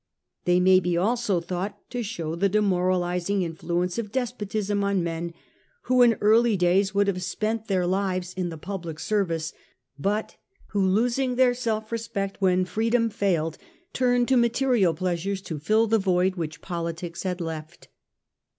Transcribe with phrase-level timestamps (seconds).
[0.45, 5.31] They may be also thought to show the demoralizing influence of despotism on men
[5.83, 9.53] who in early days would have spent their lives in the public service,
[10.01, 13.59] 214 'The Earlier Empire, but who, losing their self respect when freedom failed,
[13.93, 17.87] turned to material pleasures to fill the void which politics had left.